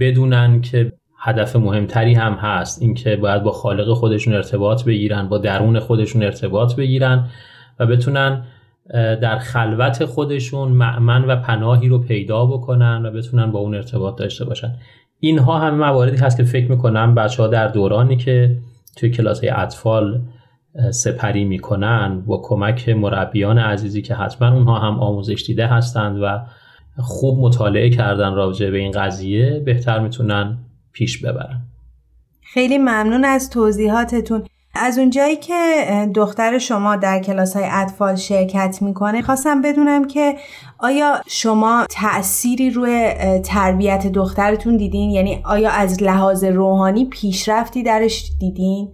بدونن 0.00 0.60
که 0.60 0.92
هدف 1.20 1.56
مهمتری 1.56 2.14
هم 2.14 2.32
هست. 2.32 2.82
اینکه 2.82 3.16
باید 3.16 3.42
با 3.42 3.52
خالق 3.52 3.94
خودشون 3.94 4.34
ارتباط 4.34 4.84
بگیرن 4.84 5.28
با 5.28 5.38
درون 5.38 5.80
خودشون 5.80 6.22
ارتباط 6.22 6.76
بگیرن 6.76 7.24
و 7.78 7.86
بتونن 7.86 8.42
در 8.94 9.38
خلوت 9.38 10.04
خودشون 10.04 10.68
معمن 10.68 11.24
و 11.24 11.36
پناهی 11.36 11.88
رو 11.88 11.98
پیدا 11.98 12.46
بکنن 12.46 13.06
و 13.06 13.10
بتونن 13.10 13.50
با 13.50 13.58
اون 13.58 13.74
ارتباط 13.74 14.18
داشته 14.18 14.44
باشن. 14.44 14.74
اینها 15.20 15.58
همه 15.58 15.76
مواردی 15.76 16.16
هست 16.16 16.36
که 16.36 16.42
فکر 16.42 16.70
می‌کنم 16.70 17.14
بچه 17.14 17.42
ها 17.42 17.48
در 17.48 17.68
دورانی 17.68 18.16
که 18.16 18.58
توی 18.96 19.10
کلاس 19.10 19.40
اطفال 19.44 20.20
سپری 20.90 21.44
می‌کنن 21.44 22.22
با 22.26 22.40
کمک 22.44 22.88
مربیان 22.88 23.58
عزیزی 23.58 24.02
که 24.02 24.14
حتما 24.14 24.52
اونها 24.52 24.78
هم 24.78 25.00
آموزش 25.00 25.44
دیده 25.46 25.66
هستند 25.66 26.22
و 26.22 26.40
خوب 26.98 27.38
مطالعه 27.38 27.90
کردن 27.90 28.34
راجع 28.34 28.70
به 28.70 28.78
این 28.78 28.92
قضیه 28.92 29.62
بهتر 29.64 29.98
می‌تونن 29.98 30.58
پیش 30.92 31.24
ببرن 31.24 31.62
خیلی 32.40 32.78
ممنون 32.78 33.24
از 33.24 33.50
توضیحاتتون 33.50 34.44
از 34.74 34.98
اونجایی 34.98 35.36
که 35.36 35.54
دختر 36.14 36.58
شما 36.58 36.96
در 36.96 37.20
کلاس 37.20 37.56
های 37.56 37.66
اطفال 37.70 38.14
شرکت 38.14 38.78
می‌کنه 38.82 39.22
خواستم 39.22 39.62
بدونم 39.62 40.06
که 40.06 40.36
آیا 40.78 41.20
شما 41.26 41.86
تأثیری 41.90 42.70
روی 42.70 43.14
تربیت 43.44 44.06
دخترتون 44.06 44.76
دیدین؟ 44.76 45.10
یعنی 45.10 45.42
آیا 45.44 45.70
از 45.70 46.02
لحاظ 46.02 46.44
روحانی 46.44 47.04
پیشرفتی 47.04 47.82
درش 47.82 48.32
دیدین؟ 48.40 48.92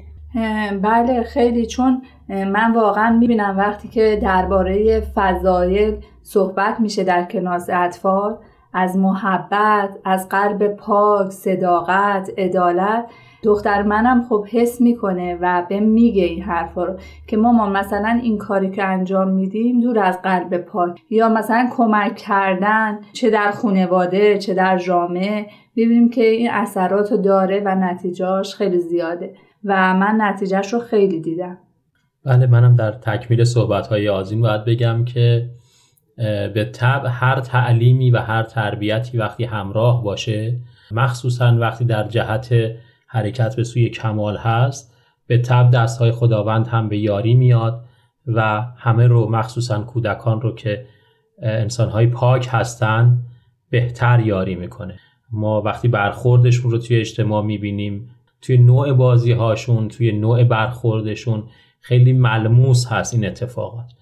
بله 0.83 1.23
خیلی 1.23 1.67
چون 1.67 2.03
من 2.29 2.75
واقعا 2.75 3.17
می‌بینم 3.17 3.59
وقتی 3.59 3.89
که 3.89 4.19
درباره 4.23 5.01
فضایل 5.15 5.97
صحبت 6.23 6.81
میشه 6.81 7.05
در 7.05 7.25
کلاس 7.25 7.71
اطفال 7.73 8.37
از 8.75 8.97
محبت 8.97 9.99
از 10.05 10.29
قلب 10.29 10.67
پاک 10.67 11.31
صداقت 11.31 12.31
عدالت. 12.39 13.07
دختر 13.43 13.83
منم 13.83 14.23
خب 14.29 14.47
حس 14.51 14.81
می‌کنه 14.81 15.39
و 15.41 15.67
به 15.69 15.81
میگه 15.81 16.25
این 16.25 16.43
حرفا 16.43 16.85
رو 16.85 16.95
که 17.27 17.37
مامان 17.37 17.77
مثلا 17.77 18.21
این 18.23 18.39
کاری 18.39 18.71
که 18.71 18.85
انجام 18.85 19.29
میدیم 19.29 19.81
دور 19.81 19.99
از 19.99 20.23
قلب 20.23 20.57
پاک. 20.57 21.01
یا 21.11 21.29
مثلا 21.29 21.69
کمک 21.77 22.17
کردن 22.17 22.99
چه 23.13 23.31
در 23.31 23.51
خانواده 23.51 24.39
چه 24.39 24.55
در 24.55 24.79
جامعه. 24.79 25.47
ببینیم 25.77 26.11
که 26.11 26.25
این 26.25 26.51
اثرات 26.51 27.13
رو 27.13 27.19
داره 27.19 27.63
و 27.65 27.75
نتیجهاش 27.75 28.55
خیلی 28.55 28.79
زیاده 28.79 29.35
و 29.65 29.95
من 29.95 30.17
نتیجهش 30.21 30.73
رو 30.73 30.79
خیلی 30.79 31.21
دیدم. 31.21 31.59
بله 32.25 32.47
منم 32.47 32.77
در 32.77 32.93
تکمیل 32.93 33.45
صحبت 33.45 33.87
های 33.87 34.09
آزین 34.09 34.41
باید 34.41 34.65
بگم 34.65 35.05
که 35.05 35.51
به 36.55 36.71
طب 36.73 37.07
هر 37.09 37.41
تعلیمی 37.41 38.11
و 38.11 38.19
هر 38.19 38.43
تربیتی 38.43 39.19
وقتی 39.19 39.45
همراه 39.45 40.05
باشه 40.05 40.61
مخصوصا 40.91 41.57
وقتی 41.61 41.85
در 41.85 42.09
جهت 42.09 42.55
حرکت 43.07 43.57
به 43.57 43.65
سوی 43.65 43.89
کمال 43.89 44.37
هست 44.37 44.95
به 45.27 45.39
طب 45.39 45.71
دستهای 45.71 46.13
خداوند 46.13 46.67
هم 46.67 46.89
به 46.89 46.99
یاری 46.99 47.35
میاد 47.35 47.85
و 48.27 48.67
همه 48.77 49.07
رو 49.07 49.31
مخصوصا 49.31 49.81
کودکان 49.81 50.41
رو 50.41 50.55
که 50.55 50.87
انسانهای 51.43 52.07
پاک 52.07 52.49
هستن 52.51 53.23
بهتر 53.71 54.21
یاری 54.21 54.55
می‌کنه. 54.55 54.99
ما 55.33 55.63
وقتی 55.63 55.89
برخوردشون 55.89 56.71
رو 56.71 56.79
توی 56.79 56.97
اجتماع 56.97 57.43
می‌بینیم 57.43 58.11
توی 58.43 58.59
نوع 58.59 58.93
بازی 58.93 59.33
هاشون 59.33 59.89
توی 59.89 60.13
نوع 60.13 60.45
برخوردشون 60.45 61.45
خیلی 61.81 62.13
ملموس 62.13 62.87
هست 62.87 63.15
این 63.15 63.27
اتفاقات. 63.27 63.93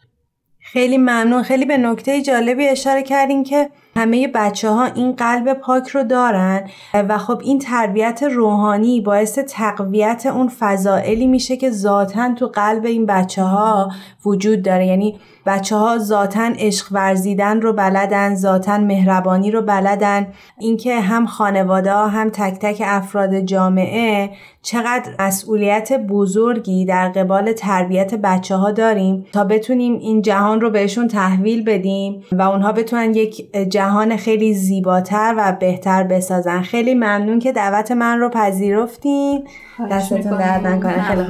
خیلی 0.63 0.99
ممنون. 0.99 1.43
خیلی 1.43 1.65
به 1.65 1.77
نکته 1.77 2.23
جالبی 2.23 2.69
اشاره 2.69 3.03
کردین 3.03 3.45
که 3.45 3.71
همه 3.97 4.29
بچه 4.29 4.71
ها 4.71 4.85
این 4.85 5.13
قلب 5.13 5.53
پاک 5.53 5.89
رو 5.89 6.03
دارن 6.03 6.69
و 6.95 7.19
خب 7.19 7.41
این 7.45 7.59
تربیت 7.59 8.23
روحانی 8.23 9.01
باعث 9.01 9.39
تقویت 9.39 10.27
اون 10.27 10.49
فضائلی 10.49 11.27
میشه 11.27 11.57
که 11.57 11.71
ذاتا 11.71 12.35
تو 12.35 12.47
قلب 12.47 12.85
این 12.85 13.07
بچه 13.07 13.43
ها 13.43 13.91
وجود 14.25 14.63
داره. 14.63 14.87
یعنی 14.87 15.19
بچه 15.47 15.77
ها 15.77 15.99
ذاتا 15.99 16.53
عشق 16.59 16.87
ورزیدن 16.91 17.61
رو 17.61 17.73
بلدن 17.73 18.35
ذاتا 18.35 18.79
مهربانی 18.79 19.51
رو 19.51 19.63
بلدن. 19.63 20.27
اینکه 20.59 21.01
هم 21.01 21.27
خانواده 21.27 21.93
ها 21.93 22.07
هم 22.07 22.31
تک 22.31 22.59
تک 22.61 22.83
افراد 22.85 23.41
جامعه 23.41 24.31
چقدر 24.63 25.11
مسئولیت 25.19 25.93
بزرگی 25.93 26.85
در 26.85 27.09
قبال 27.09 27.53
تربیت 27.53 28.15
بچه 28.15 28.57
ها 28.57 28.71
داریم 28.71 29.27
تا 29.33 29.45
بتونیم 29.45 29.99
این 29.99 30.23
جهان 30.23 30.61
رو 30.61 30.71
بهشون 30.71 31.09
تحویل 31.09 31.65
بدیم 31.65 32.23
و 32.33 32.43
اونها 32.43 32.73
بتونن 32.73 33.15
یک 33.15 33.53
جهان 33.71 34.17
خیلی 34.17 34.55
زیباتر 34.55 35.35
و 35.39 35.57
بهتر 35.61 36.03
بسازن. 36.03 36.63
خیلی 36.63 36.95
ممنون 36.95 37.39
که 37.39 37.53
دعوت 37.53 37.93
من 37.93 38.19
رو 38.19 38.29
پذیرفتین. 38.29 39.49
دستتون 39.91 40.39
درد 40.39 40.67
نکنه. 40.67 41.03
خیلی 41.03 41.23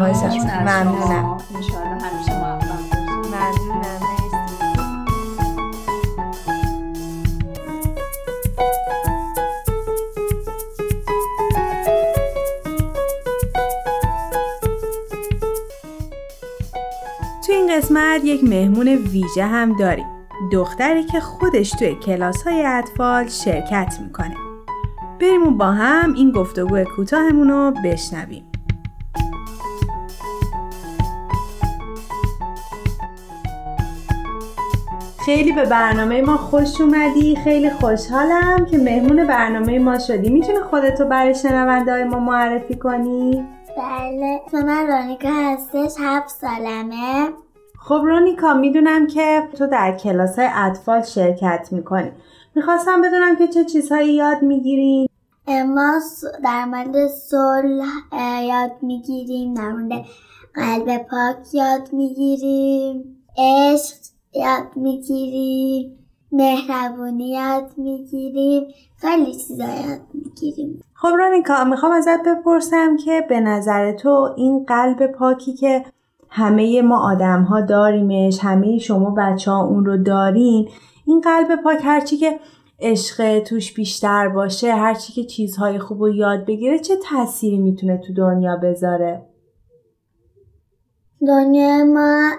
ممنونم. 0.61 1.39
قسمت 17.73 18.25
یک 18.25 18.45
مهمون 18.45 18.89
ویژه 18.89 19.45
هم 19.45 19.77
داریم. 19.77 20.07
دختری 20.53 21.05
که 21.05 21.21
خودش 21.21 21.71
توی 21.71 21.95
کلاس 21.95 22.43
های 22.43 22.67
اطفال 22.67 23.29
شرکت 23.29 23.99
می‌کنه. 24.03 24.37
بریم 25.21 25.59
با 25.59 25.67
هم 25.67 26.15
این 26.15 26.33
گفتگو 26.33 26.85
کوتاهمون 26.85 27.49
رو 27.49 27.73
بشنویم. 27.85 28.45
خیلی 35.25 35.53
به 35.53 35.65
برنامه 35.65 36.23
ما 36.23 36.37
خوش 36.37 36.81
اومدی. 36.81 37.37
خیلی 37.45 37.71
خوشحالم 37.71 38.67
که 38.71 38.79
مهمون 38.79 39.27
برنامه 39.27 39.79
ما 39.79 39.99
شدی. 39.99 40.31
می‌تونی 40.31 40.61
خودتو 40.61 41.05
برای 41.05 41.35
شنونده 41.35 42.05
ما 42.05 42.19
معرفی 42.19 42.75
کنی؟ 42.75 43.45
بله. 43.79 44.41
من 44.65 44.87
رانیکا 44.87 45.29
هستش 45.29 45.93
هفت 46.01 46.29
سالمه. 46.29 47.29
خب 47.85 48.01
رونیکا 48.05 48.55
می‌دونم 48.55 49.07
که 49.07 49.49
تو 49.59 49.67
در 49.67 49.97
کلاس 49.97 50.39
های 50.39 50.49
اطفال 50.55 51.03
شرکت 51.03 51.69
می‌کنی. 51.73 52.13
می‌خواستم 52.55 53.03
بدونم 53.03 53.37
که 53.37 53.49
چه 53.49 53.65
چیزهایی 53.65 54.15
یاد 54.15 54.43
می‌گیرین 54.43 55.09
ما 55.49 56.01
در 56.45 56.65
مورد 56.65 57.07
صلح 57.09 57.87
یاد 58.43 58.71
می‌گیریم. 58.83 59.55
در 59.55 59.73
مورد 59.73 60.05
قلب 60.55 60.99
پاک 60.99 61.55
یاد 61.55 61.93
می‌گیریم. 61.93 63.25
عشق 63.39 63.97
یاد 64.35 64.77
می‌گیریم. 64.77 65.99
مهربونی 66.33 67.29
یاد 67.29 67.71
می‌گیریم. 67.77 68.67
خیلی 68.97 69.33
چیزا 69.33 69.65
یاد 69.65 70.01
می‌گیریم. 70.15 70.83
خب 70.95 71.09
رانیکا 71.19 71.65
می‌خوام 71.65 71.93
ازت 71.93 72.23
بپرسم 72.27 72.97
که 72.97 73.27
به 73.29 73.41
نظر 73.41 73.93
تو 73.93 74.35
این 74.37 74.65
قلب 74.65 75.07
پاکی 75.07 75.53
که 75.53 75.85
همه 76.35 76.83
ما 76.83 77.11
آدم 77.11 77.43
ها 77.43 77.61
داریمش 77.61 78.39
همه 78.43 78.79
شما 78.79 79.15
بچه 79.19 79.51
ها 79.51 79.65
اون 79.65 79.85
رو 79.85 80.03
دارین. 80.03 80.69
این 81.07 81.21
قلب 81.21 81.63
پاک 81.65 81.79
هرچی 81.85 82.17
که 82.17 82.41
عشق 82.81 83.39
توش 83.39 83.73
بیشتر 83.73 84.29
باشه 84.29 84.75
هرچی 84.75 85.13
که 85.13 85.25
چیزهای 85.25 85.79
خوب 85.79 86.01
رو 86.01 86.15
یاد 86.15 86.47
بگیره 86.47 86.79
چه 86.79 86.95
تأثیری 86.97 87.59
می‌تونه 87.59 87.99
تو 87.99 88.13
دنیا 88.15 88.57
بذاره؟ 88.57 89.27
دنیا 91.27 91.85
ما 91.85 92.31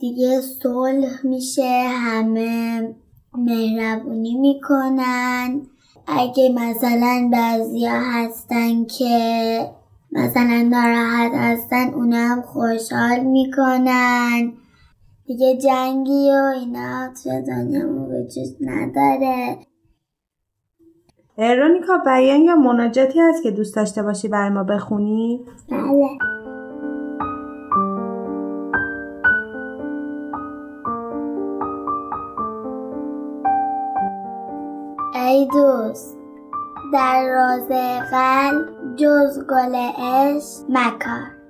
دیگه 0.00 0.40
صلح 0.40 1.26
میشه 1.26 1.88
همه 1.88 2.94
مهربونی 3.34 4.34
می‌کنن. 4.34 5.62
اگه 6.06 6.48
مثلا 6.54 7.28
بعضیا 7.32 7.92
هستن 7.94 8.84
که 8.84 9.79
مثلا 10.12 10.68
ناراحت 10.70 11.32
هستن 11.34 11.94
اونا 11.94 12.16
هم 12.16 12.42
خوشحال 12.42 13.20
می‌کنن. 13.20 14.52
دیگه 15.26 15.56
جنگی 15.56 16.30
و 16.30 16.52
اینا 16.58 17.12
توی 17.22 17.42
دنیا 17.42 17.88
وجود 17.88 18.56
نداره. 18.60 19.58
رونیکا 21.38 21.98
بیان 22.04 22.40
یا 22.40 22.56
مناجاتی 22.56 23.20
هست 23.20 23.42
که 23.42 23.50
دوست 23.50 23.76
داشته 23.76 24.02
باشی 24.02 24.28
برای 24.28 24.50
ما 24.50 24.64
بخونی؟ 24.64 25.44
بله. 25.70 26.08
ای 35.14 35.48
دوست 35.52 36.19
در 36.92 37.26
راز 37.28 37.68
قلب 38.10 38.96
جز 38.96 39.46
گل 39.50 39.74
عشق 39.74 40.64
مکار. 40.68 41.40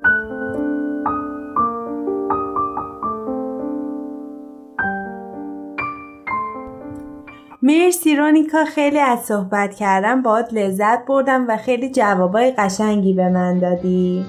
مرسی 7.63 8.17
رونیکا 8.17 8.65
خیلی 8.65 8.99
از 8.99 9.21
صحبت 9.21 9.75
کردم 9.75 10.23
باید 10.23 10.47
لذت 10.53 11.07
بردم 11.07 11.45
و 11.49 11.57
خیلی 11.57 11.91
جوابای 11.91 12.51
قشنگی 12.59 13.15
به 13.15 13.29
من 13.29 13.59
دادی. 13.59 14.25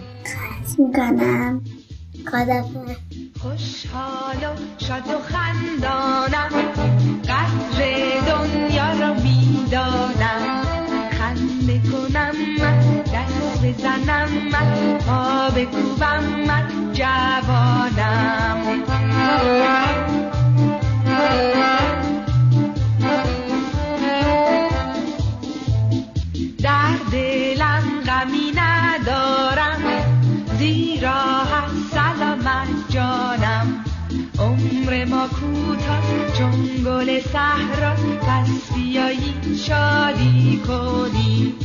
می‌کنم. 0.78 1.62
خدا 2.32 2.62
خوشحال 3.42 4.36
و 4.36 4.56
شاد 4.78 5.08
و 5.08 5.20
خندانم. 5.20 6.71
بزنم 13.64 14.30
من 14.52 14.98
پا 14.98 15.50
بکوبم 15.50 16.24
من 16.48 16.94
جوانم. 16.94 18.84
در 26.60 26.98
دلم 27.12 27.84
غمی 28.06 28.52
ندارم 28.56 29.82
زیرا 30.58 31.12
هم 31.22 31.72
سلامت 31.92 32.68
جانم. 32.90 33.86
عمر 34.40 35.06
ما 35.06 35.28
کوتاه 35.28 36.34
چون 36.38 36.84
گل 36.86 37.20
صحرا 37.20 37.96
پس 38.22 38.74
بیایی 38.76 39.58
شادی 39.58 40.62
کنی. 40.68 41.56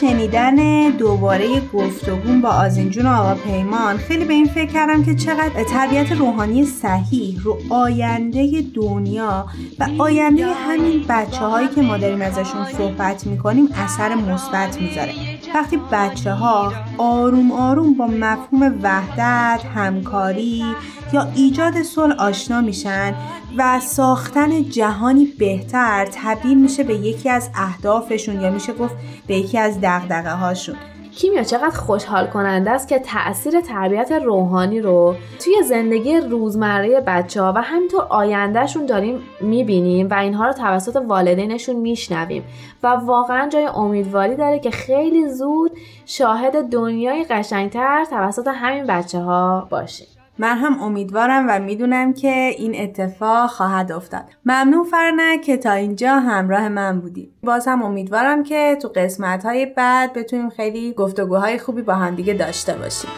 شنیدن 0.00 0.90
دوباره 0.90 1.60
گفتگون 1.74 2.40
با 2.40 2.48
آزینجون 2.48 3.06
و 3.06 3.08
آقا 3.08 3.34
پیمان. 3.34 3.96
خیلی 3.96 4.24
به 4.24 4.34
این 4.34 4.46
فکر 4.46 4.72
کردم 4.72 5.04
که 5.04 5.14
چقدر 5.14 5.64
تربیت 5.64 6.12
روحانی 6.12 6.64
صحیح 6.64 7.40
رو 7.42 7.58
آینده 7.70 8.64
دنیا 8.74 9.46
و 9.78 9.88
آینده 9.98 10.46
همین 10.46 11.04
بچه 11.08 11.40
هایی 11.40 11.68
که 11.68 11.82
ما 11.82 11.96
داریم 11.96 12.22
ازشون 12.22 12.64
صحبت 12.78 13.26
می‌کنیم 13.26 13.68
اثر 13.74 14.14
مثبت 14.14 14.80
می‌ذاره. 14.80 15.12
وقتی 15.54 15.80
بچه 15.92 16.32
ها 16.32 16.72
آروم 16.98 17.52
آروم 17.52 17.94
با 17.94 18.06
مفهوم 18.06 18.78
وحدت، 18.82 19.64
همکاری 19.74 20.64
یا 21.12 21.28
ایجاد 21.34 21.82
صلح 21.82 22.14
آشنا 22.18 22.60
میشن 22.60 23.14
و 23.56 23.80
ساختن 23.80 24.62
جهانی 24.62 25.24
بهتر 25.24 26.08
تبدیل 26.12 26.58
میشه 26.58 26.84
به 26.84 26.94
یکی 26.94 27.30
از 27.30 27.50
اهدافشون 27.54 28.40
یا 28.40 28.50
میشه 28.50 28.72
گفت 28.72 28.94
به 29.26 29.34
یکی 29.34 29.58
از 29.58 29.78
دغدغه 29.82 30.30
هاشون 30.30 30.76
کیمیا 31.18 31.42
چقدر 31.42 31.76
خوشحال 31.76 32.26
کننده 32.26 32.70
است 32.70 32.88
که 32.88 32.98
تاثیر 32.98 33.60
تربیت 33.60 34.12
روحانی 34.12 34.80
رو 34.80 35.14
توی 35.44 35.54
زندگی 35.64 36.16
روزمره 36.16 37.00
بچه 37.00 37.42
ها 37.42 37.52
و 37.56 37.62
همینطور 37.62 38.02
آیندهشون 38.02 38.86
داریم 38.86 39.22
می‌بینیم 39.40 40.08
و 40.10 40.14
اینها 40.14 40.46
رو 40.46 40.52
توسط 40.52 40.96
والدینشون 40.96 41.76
میشنویم 41.76 42.44
و 42.82 42.86
واقعا 42.88 43.48
جای 43.48 43.66
امیدواری 43.66 44.36
داره 44.36 44.58
که 44.58 44.70
خیلی 44.70 45.28
زود 45.28 45.70
شاهد 46.06 46.68
دنیای 46.68 47.24
قشنگتر 47.24 48.04
توسط 48.10 48.48
همین 48.54 48.86
بچه 48.86 49.18
ها 49.18 49.68
باشیم. 49.70 50.17
من 50.40 50.56
هم 50.56 50.82
امیدوارم 50.82 51.46
و 51.48 51.58
می‌دونم 51.58 52.12
که 52.12 52.54
این 52.58 52.80
اتفاق 52.80 53.50
خواهد 53.50 53.92
افتاد. 53.92 54.24
ممنون 54.44 54.84
فرنک 54.84 55.42
که 55.42 55.56
تا 55.56 55.72
اینجا 55.72 56.18
همراه 56.18 56.68
من 56.68 57.00
بودی. 57.00 57.32
باز 57.42 57.68
هم 57.68 57.82
امیدوارم 57.82 58.42
که 58.42 58.78
تو 58.82 58.88
قسمت 58.88 59.44
های 59.44 59.66
بعد 59.66 60.12
بتونیم 60.12 60.50
خیلی 60.50 60.92
گفتگوهای 60.92 61.58
خوبی 61.58 61.82
با 61.82 61.94
همدیگه 61.94 62.34
داشته 62.34 62.74
باشیم. 62.74 63.10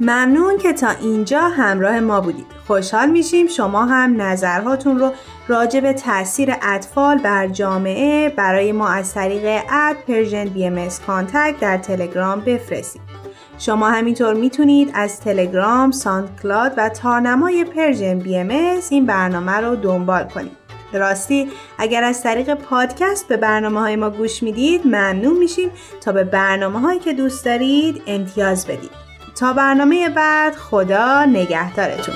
ممنون 0.00 0.58
که 0.58 0.72
تا 0.72 0.90
اینجا 0.90 1.40
همراه 1.40 2.00
ما 2.00 2.20
بودید. 2.20 2.46
خوشحال 2.66 3.10
میشیم 3.10 3.46
شما 3.46 3.84
هم 3.84 4.22
نظرهاتون 4.22 4.98
رو 4.98 5.10
راجع 5.48 5.80
به 5.80 5.92
تاثیر 5.92 6.54
اطفال 6.62 7.18
بر 7.18 7.48
جامعه 7.48 8.28
برای 8.28 8.72
ما 8.72 8.88
از 8.88 9.14
طریق 9.14 9.62
at 9.70 9.96
Persian 10.08 10.44
BMS 10.44 10.88
در 11.60 11.78
تلگرام 11.78 12.40
بفرستید. 12.40 13.23
شما 13.58 13.90
همینطور 13.90 14.34
می‌تونید 14.34 14.90
از 14.94 15.20
تلگرام، 15.20 15.90
SoundCloud 15.90 16.74
و 16.76 16.88
تارنمای 16.88 17.64
Persian 17.64 18.18
BMS 18.18 18.50
این 18.90 19.06
برنامه 19.06 19.52
رو 19.52 19.76
دنبال 19.76 20.24
کنید. 20.24 20.64
راستی 20.92 21.48
اگر 21.78 22.04
از 22.04 22.22
طریق 22.22 22.54
پادکست 22.54 23.28
به 23.28 23.36
برنامه 23.36 23.80
های 23.80 23.96
ما 23.96 24.10
گوش 24.10 24.42
می‌دید 24.42 24.86
ممنون 24.86 25.38
میشیم 25.38 25.70
تا 26.00 26.12
به 26.12 26.24
برنامه 26.24 26.80
هایی 26.80 26.98
که 26.98 27.12
دوست 27.12 27.44
دارید 27.44 28.02
امتیاز 28.06 28.66
بدید. 28.66 28.90
تا 29.36 29.52
برنامه 29.52 30.08
بعد 30.08 30.54
خدا 30.54 31.24
نگهدارتون. 31.24 32.14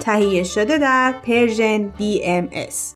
تهیه 0.00 0.42
شده 0.42 0.78
در 0.78 1.14
پرژن 1.26 1.92
BMS 1.98 2.92